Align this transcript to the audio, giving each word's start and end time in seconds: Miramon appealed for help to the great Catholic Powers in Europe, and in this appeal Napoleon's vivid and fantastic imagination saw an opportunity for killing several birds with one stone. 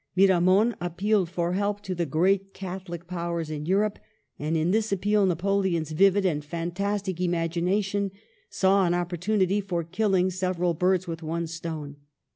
Miramon 0.15 0.75
appealed 0.81 1.29
for 1.29 1.53
help 1.53 1.81
to 1.81 1.93
the 1.93 2.07
great 2.07 2.55
Catholic 2.55 3.05
Powers 3.05 3.51
in 3.51 3.67
Europe, 3.67 3.99
and 4.39 4.57
in 4.57 4.71
this 4.71 4.91
appeal 4.91 5.27
Napoleon's 5.27 5.91
vivid 5.91 6.25
and 6.25 6.43
fantastic 6.43 7.21
imagination 7.21 8.09
saw 8.49 8.87
an 8.87 8.95
opportunity 8.95 9.61
for 9.61 9.83
killing 9.83 10.31
several 10.31 10.73
birds 10.73 11.07
with 11.07 11.21
one 11.21 11.45
stone. 11.45 11.97